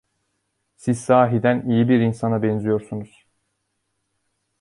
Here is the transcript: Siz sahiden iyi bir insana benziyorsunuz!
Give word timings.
Siz 0.75 1.01
sahiden 1.01 1.69
iyi 1.69 1.89
bir 1.89 1.99
insana 1.99 2.43
benziyorsunuz! 2.43 3.25